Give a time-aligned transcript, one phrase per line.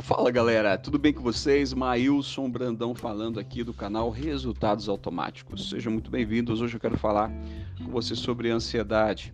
[0.00, 1.74] Fala galera, tudo bem com vocês?
[1.74, 5.68] Maílson Brandão falando aqui do canal Resultados Automáticos.
[5.68, 6.62] Sejam muito bem-vindos.
[6.62, 7.30] Hoje eu quero falar
[7.76, 9.32] com você sobre ansiedade.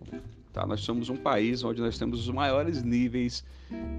[0.51, 0.65] Tá?
[0.65, 3.45] Nós somos um país onde nós temos os maiores níveis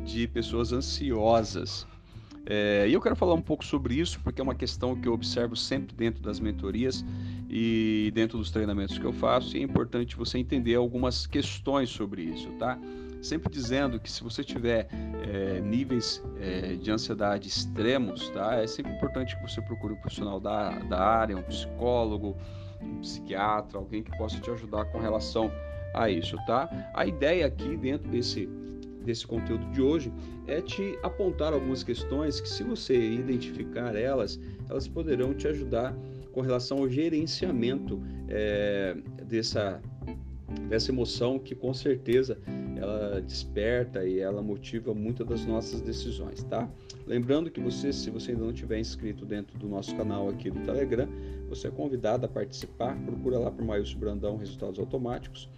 [0.05, 1.87] de pessoas ansiosas.
[2.45, 5.15] É, e eu quero falar um pouco sobre isso porque é uma questão que eu
[5.15, 7.05] observo sempre dentro das mentorias
[7.49, 9.57] e dentro dos treinamentos que eu faço.
[9.57, 12.79] E é importante você entender algumas questões sobre isso, tá?
[13.23, 14.89] Sempre dizendo que se você tiver
[15.23, 18.57] é, níveis é, de ansiedade extremos, tá?
[18.57, 22.37] É sempre importante que você procure um profissional da, da área, um psicólogo,
[22.81, 25.51] um psiquiatra, alguém que possa te ajudar com relação
[25.95, 26.69] a isso, tá?
[26.95, 28.49] A ideia aqui dentro desse
[29.05, 30.13] desse conteúdo de hoje
[30.47, 34.39] é te apontar algumas questões que se você identificar elas,
[34.69, 35.97] elas poderão te ajudar
[36.33, 39.81] com relação ao gerenciamento é, dessa
[40.69, 42.39] dessa emoção que com certeza
[42.81, 46.69] ela desperta e ela motiva muitas das nossas decisões, tá?
[47.07, 50.61] Lembrando que você, se você ainda não tiver inscrito dentro do nosso canal aqui do
[50.61, 51.09] Telegram,
[51.49, 52.95] você é convidado a participar.
[53.05, 55.49] Procura lá por Maílson Brandão Resultados Automáticos,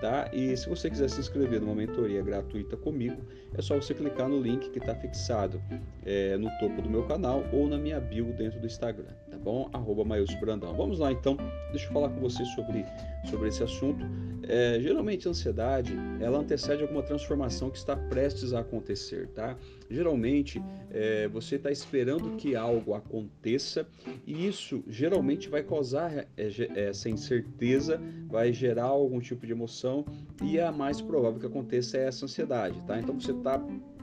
[0.00, 0.30] tá?
[0.32, 3.16] E se você quiser se inscrever numa mentoria gratuita comigo,
[3.54, 5.60] é só você clicar no link que está fixado
[6.04, 9.70] é, no topo do meu canal ou na minha bio dentro do Instagram, tá bom?
[9.72, 10.74] Arroba Maílson Brandão.
[10.74, 11.38] Vamos lá então,
[11.70, 12.84] deixa eu falar com você sobre,
[13.30, 14.04] sobre esse assunto.
[14.46, 19.56] É, geralmente a ansiedade, ela antecede alguma transformação que está prestes a acontecer, tá?
[19.90, 23.86] Geralmente é, você está esperando que algo aconteça
[24.26, 26.26] e isso geralmente vai causar é,
[26.74, 30.04] essa incerteza, vai gerar algum tipo de emoção
[30.42, 32.98] e a mais provável que aconteça é essa ansiedade, tá?
[32.98, 33.62] Então você está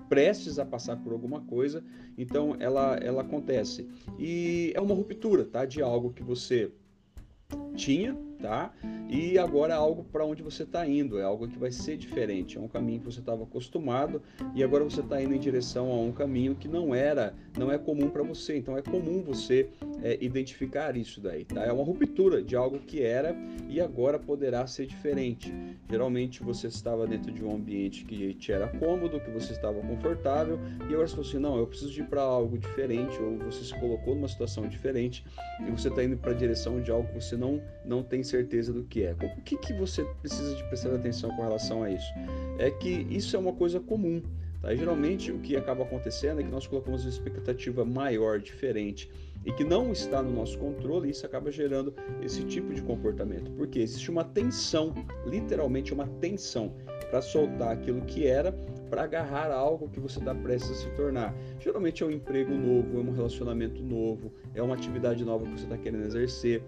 [0.10, 1.84] prestes a passar por alguma coisa,
[2.18, 3.88] então ela, ela acontece.
[4.20, 5.66] E é uma ruptura, tá?
[5.66, 6.72] De algo que você
[7.76, 8.72] tinha, tá?
[9.10, 12.58] E agora é algo para onde você está indo, é algo que vai ser diferente,
[12.58, 14.22] é um caminho que você estava acostumado
[14.54, 17.78] e agora você está indo em direção a um caminho que não era, não é
[17.78, 18.56] comum para você.
[18.58, 19.68] Então é comum você
[20.04, 21.64] é, identificar isso daí, tá?
[21.64, 23.36] É uma ruptura de algo que era
[23.68, 25.52] e agora poderá ser diferente.
[25.90, 30.60] Geralmente você estava dentro de um ambiente que te era cômodo, que você estava confortável
[30.82, 33.80] e agora você falou assim, não, eu preciso ir para algo diferente ou você se
[33.80, 35.26] colocou numa situação diferente
[35.66, 38.35] e você está indo para a direção de algo que você não não tem certeza
[38.44, 39.14] do que é.
[39.14, 42.12] O que, que você precisa de prestar atenção com relação a isso?
[42.58, 44.22] É que isso é uma coisa comum.
[44.62, 44.74] Tá?
[44.74, 49.10] E, geralmente o que acaba acontecendo é que nós colocamos uma expectativa maior, diferente,
[49.46, 53.52] e que não está no nosso controle, e isso acaba gerando esse tipo de comportamento.
[53.52, 54.94] Porque existe uma tensão,
[55.26, 56.74] literalmente uma tensão,
[57.12, 58.52] para soltar aquilo que era
[58.90, 61.36] para agarrar algo que você está prestes a se tornar.
[61.60, 65.64] Geralmente é um emprego novo, é um relacionamento novo, é uma atividade nova que você
[65.64, 66.64] está querendo exercer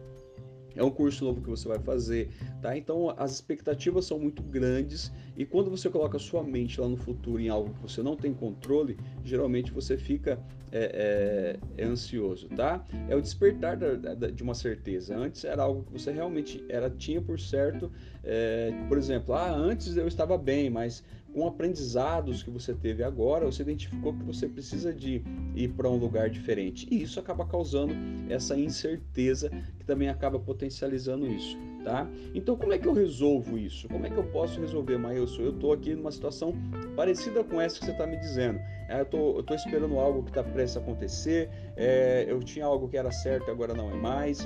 [0.77, 2.29] é um curso novo que você vai fazer,
[2.61, 2.77] tá?
[2.77, 7.41] Então as expectativas são muito grandes e quando você coloca sua mente lá no futuro
[7.41, 10.39] em algo que você não tem controle, geralmente você fica
[10.71, 12.85] é, é, é ansioso, tá?
[13.09, 15.15] É o despertar da, da, de uma certeza.
[15.15, 17.91] Antes era algo que você realmente era tinha por certo,
[18.23, 21.03] é, por exemplo, ah, antes eu estava bem, mas
[21.37, 25.21] com aprendizados que você teve agora, você identificou que você precisa de
[25.55, 26.87] ir para um lugar diferente.
[26.89, 27.93] E isso acaba causando
[28.27, 32.09] essa incerteza que também acaba potencializando isso, tá?
[32.33, 33.87] Então, como é que eu resolvo isso?
[33.87, 35.43] Como é que eu posso resolver, Maílson?
[35.43, 36.55] Eu estou aqui numa situação
[36.95, 38.57] parecida com essa que você está me dizendo.
[38.89, 42.89] É, eu tô, estou esperando algo que está prestes a acontecer, é, eu tinha algo
[42.89, 44.39] que era certo agora não é mais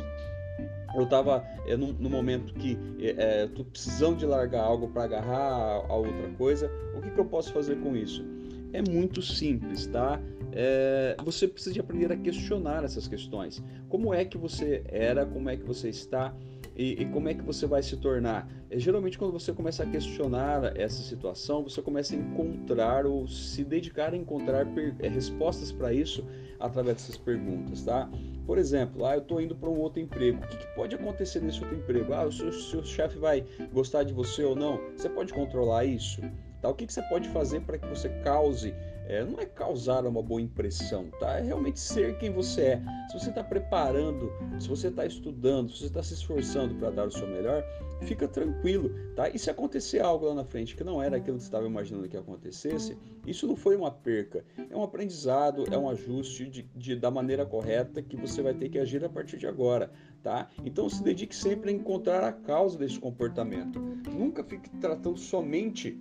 [0.96, 5.86] eu estava é, no, no, momento que é, tô precisando de largar algo para agarrar
[5.88, 6.72] a, outra coisa.
[6.96, 8.26] O que, que eu posso fazer com isso?
[8.74, 10.20] É muito simples, tá?
[10.54, 13.64] É, você precisa de aprender a questionar essas questões.
[13.88, 15.26] Como é que você era?
[15.26, 16.34] Como é que você está?
[16.76, 18.48] E, e, como é que você vai se tornar?
[18.70, 23.64] É, geralmente, quando você começa a questionar essa situação, você começa a encontrar ou se
[23.64, 24.66] dedicar a encontrar
[25.00, 26.26] é, respostas para isso
[26.62, 28.10] através dessas perguntas, tá?
[28.46, 30.44] Por exemplo, ah, eu estou indo para um outro emprego.
[30.44, 32.14] O que, que, pode acontecer nesse outro emprego?
[32.14, 34.80] Ah, o seu, seu chefe vai gostar de você ou não?
[34.96, 36.22] Você pode controlar isso?
[36.62, 36.70] Tá?
[36.70, 38.74] O que, que você pode fazer para que você cause
[39.06, 41.38] é, não é causar uma boa impressão, tá?
[41.38, 42.82] É realmente ser quem você é.
[43.10, 47.08] Se você está preparando, se você está estudando, se você está se esforçando para dar
[47.08, 47.64] o seu melhor,
[48.02, 49.30] fica tranquilo, tá?
[49.30, 52.08] E se acontecer algo lá na frente que não era aquilo que você estava imaginando
[52.08, 56.96] que acontecesse, isso não foi uma perca, é um aprendizado, é um ajuste de, de,
[56.96, 59.92] da maneira correta que você vai ter que agir a partir de agora,
[60.24, 60.50] tá?
[60.66, 63.80] Então se dedique sempre a encontrar a causa desse comportamento.
[64.12, 66.00] Nunca fique tratando somente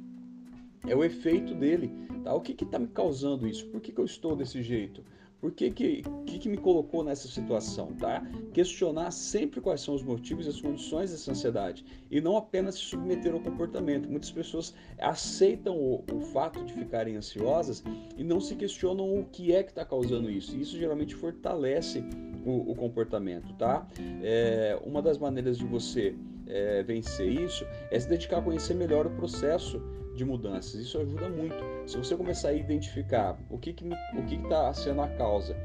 [0.86, 1.92] é o efeito dele.
[2.24, 2.34] Tá?
[2.34, 3.66] O que está me causando isso?
[3.66, 5.02] Por que, que eu estou desse jeito?
[5.40, 8.22] Por que que, que que me colocou nessa situação, tá?
[8.52, 12.82] Questionar sempre quais são os motivos e as condições dessa ansiedade e não apenas se
[12.82, 14.06] submeter ao comportamento.
[14.06, 17.82] Muitas pessoas aceitam o, o fato de ficarem ansiosas
[18.18, 20.54] e não se questionam o que é que está causando isso.
[20.54, 22.04] E isso geralmente fortalece
[22.44, 23.86] o, o comportamento, tá?
[24.22, 26.14] É, uma das maneiras de você
[26.46, 29.80] é, vencer isso é se dedicar a conhecer melhor o processo
[30.14, 30.74] de mudanças.
[30.74, 31.62] Isso ajuda muito.
[31.86, 35.56] Se você começar a identificar o que que o que está sendo a causa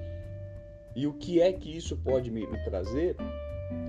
[0.95, 3.15] e o que é que isso pode me, me trazer,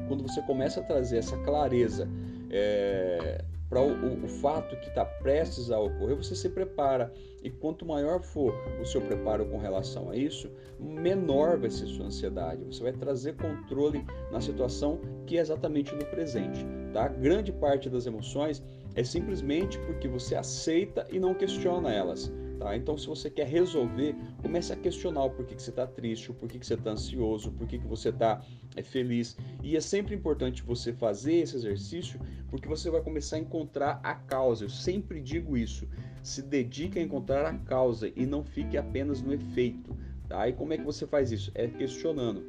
[0.08, 2.08] quando você começa a trazer essa clareza
[2.50, 7.12] é, para o, o, fato que está prestes a ocorrer, você se prepara.
[7.42, 12.06] E quanto maior for o seu preparo com relação a isso, menor vai ser sua
[12.06, 12.64] ansiedade.
[12.64, 16.64] Você vai trazer controle na situação que é exatamente no presente.
[16.92, 17.08] Tá?
[17.08, 18.62] Grande parte das emoções
[18.94, 22.32] é simplesmente porque você aceita e não questiona elas.
[22.58, 22.76] Tá?
[22.76, 26.34] Então, se você quer resolver, comece a questionar o porquê que você está triste, o
[26.34, 28.42] porquê que você está ansioso, o porquê que você está
[28.74, 29.36] é, feliz.
[29.62, 32.18] E é sempre importante você fazer esse exercício,
[32.50, 34.64] porque você vai começar a encontrar a causa.
[34.64, 35.86] Eu sempre digo isso.
[36.22, 39.94] Se dedique a encontrar a causa e não fique apenas no efeito.
[40.28, 40.48] Tá?
[40.48, 41.52] E como é que você faz isso?
[41.54, 42.42] É questionando.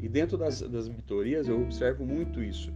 [0.00, 2.70] E dentro das, das mentorias eu observo muito isso.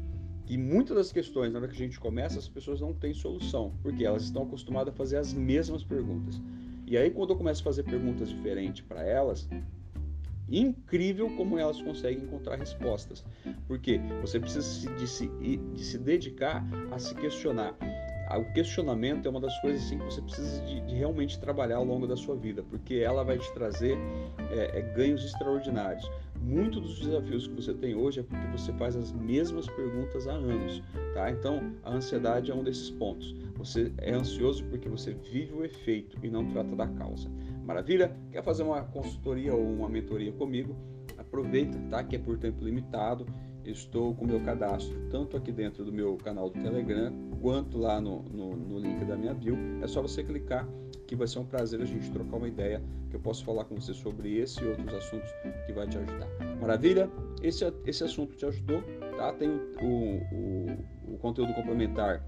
[0.49, 3.75] E muitas das questões, na hora que a gente começa, as pessoas não têm solução,
[3.83, 6.41] porque elas estão acostumadas a fazer as mesmas perguntas.
[6.91, 9.47] E aí, quando eu começo a fazer perguntas diferentes para elas,
[10.51, 13.23] incrível como elas conseguem encontrar respostas.
[13.67, 17.77] Porque você precisa de se, de se dedicar a se questionar.
[18.37, 21.85] O questionamento é uma das coisas assim, que você precisa de, de realmente trabalhar ao
[21.85, 23.97] longo da sua vida, porque ela vai te trazer
[24.51, 26.11] é, é, ganhos extraordinários.
[26.41, 30.33] Muito dos desafios que você tem hoje é porque você faz as mesmas perguntas há
[30.33, 30.83] anos,
[31.15, 31.31] tá?
[31.31, 33.35] Então, a ansiedade é um desses pontos.
[33.59, 37.29] Você é ansioso porque você vive o efeito e não trata da causa.
[37.65, 38.17] Maravilha?
[38.31, 40.77] Quer fazer uma consultoria ou uma mentoria comigo?
[41.19, 42.03] Aproveita, tá?
[42.05, 43.27] Que é por tempo limitado.
[43.65, 47.13] Estou com o meu cadastro tanto aqui dentro do meu canal do Telegram
[47.43, 49.59] quanto lá no, no, no link da minha bio.
[49.83, 50.67] É só você clicar
[51.07, 53.75] que vai ser um prazer a gente trocar uma ideia, que eu posso falar com
[53.75, 55.31] você sobre esse e outros assuntos
[55.67, 56.29] que vai te ajudar.
[56.61, 57.11] Maravilha?
[57.43, 58.83] Esse, esse assunto te ajudou,
[59.17, 59.33] tá?
[59.33, 59.57] Tem o,
[60.33, 62.23] o, o conteúdo complementar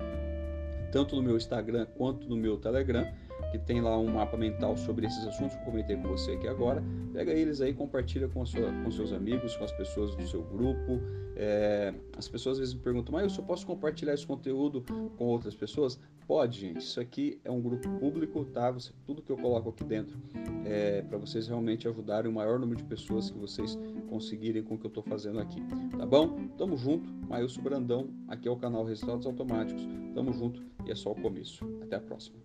[0.91, 3.07] tanto no meu Instagram quanto no meu Telegram
[3.51, 6.47] que tem lá um mapa mental sobre esses assuntos que eu comentei com você aqui
[6.47, 6.83] agora.
[7.13, 11.01] Pega eles aí, compartilha com, sua, com seus amigos, com as pessoas do seu grupo.
[11.37, 14.85] É, as pessoas às vezes me perguntam, mas eu posso compartilhar esse conteúdo
[15.17, 15.99] com outras pessoas?
[16.31, 16.79] Pode, gente.
[16.79, 18.71] Isso aqui é um grupo público, tá?
[18.71, 20.17] Você, tudo que eu coloco aqui dentro
[20.65, 23.77] é para vocês realmente ajudarem o maior número de pessoas que vocês
[24.09, 25.61] conseguirem com o que eu estou fazendo aqui,
[25.99, 26.47] tá bom?
[26.57, 29.89] Tamo junto, Mailson Brandão, aqui é o canal Resultados Automáticos.
[30.15, 31.65] Tamo junto e é só o começo.
[31.83, 32.39] Até a próxima.